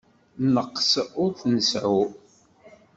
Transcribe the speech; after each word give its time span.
Nneqs 0.45 0.91
ur 1.23 1.29
t-nseɛɛu. 1.39 2.03